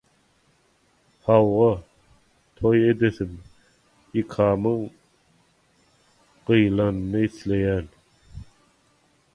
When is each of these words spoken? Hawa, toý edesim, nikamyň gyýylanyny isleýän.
Hawa, 1.25 1.71
toý 2.55 2.79
edesim, 2.91 3.31
nikamyň 4.11 4.79
gyýylanyny 6.45 7.21
isleýän. 7.29 7.87